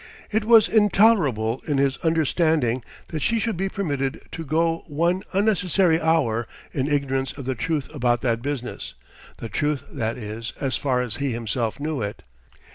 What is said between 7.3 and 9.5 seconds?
of the truth about that business the